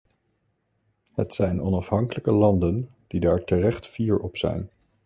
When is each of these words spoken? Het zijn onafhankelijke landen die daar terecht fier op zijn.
Het 1.13 1.33
zijn 1.33 1.61
onafhankelijke 1.61 2.31
landen 2.31 2.89
die 3.07 3.19
daar 3.19 3.43
terecht 3.43 3.87
fier 3.87 4.17
op 4.19 4.37
zijn. 4.37 4.69